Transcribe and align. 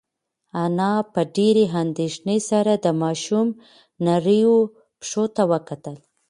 انا 0.63 0.91
په 1.13 1.21
ډېرې 1.35 1.65
اندېښنې 1.83 2.37
سره 2.49 2.73
د 2.85 2.87
ماشوم 3.01 3.47
نریو 4.05 4.55
پښو 4.99 5.23
ته 5.35 5.43
وکتل. 5.51 5.95